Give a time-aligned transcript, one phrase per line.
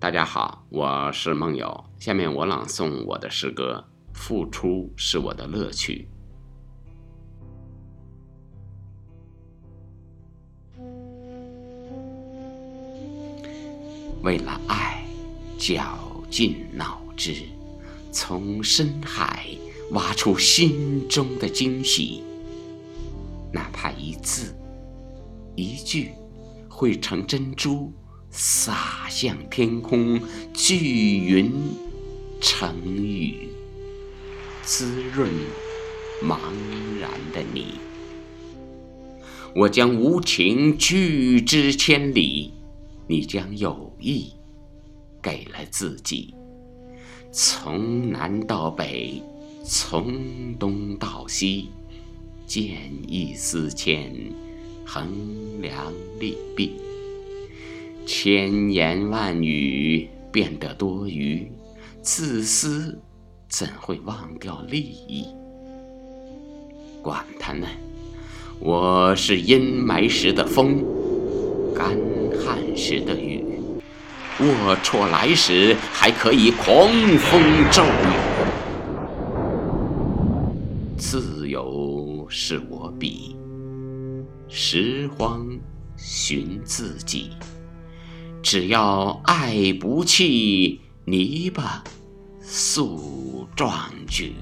[0.00, 1.84] 大家好，我是梦友。
[1.98, 3.84] 下面我朗诵我的诗歌
[4.18, 6.08] 《付出是我的乐趣》。
[14.22, 15.04] 为了爱，
[15.58, 15.98] 绞
[16.30, 17.44] 尽脑汁，
[18.10, 19.48] 从深海
[19.90, 22.22] 挖出心中的惊喜。
[23.52, 24.54] 哪怕一字、
[25.54, 26.12] 一句，
[26.70, 27.92] 汇成珍珠。
[28.30, 30.20] 洒向天空，
[30.54, 31.52] 聚云
[32.40, 33.48] 成雨，
[34.62, 35.28] 滋润
[36.22, 36.38] 茫
[37.00, 37.74] 然的你。
[39.54, 42.52] 我将无情拒之千里，
[43.08, 44.32] 你将有意
[45.20, 46.32] 给了自己。
[47.32, 49.20] 从南到北，
[49.64, 51.68] 从东到西，
[52.46, 54.32] 见异思迁，
[54.86, 56.72] 衡量利弊。
[58.06, 61.50] 千言万语变得多余，
[62.02, 62.98] 自私
[63.48, 65.26] 怎会忘掉利益？
[67.02, 67.66] 管他呢！
[68.58, 70.84] 我是阴霾时的风，
[71.74, 71.96] 干
[72.44, 73.44] 旱时的雨，
[74.38, 78.12] 龌龊来时还可以狂风骤雨。
[80.98, 83.36] 自由是我笔，
[84.48, 85.46] 拾荒
[85.96, 87.30] 寻自己。
[88.50, 91.84] 只要爱不弃，泥巴
[92.42, 94.34] 塑壮举。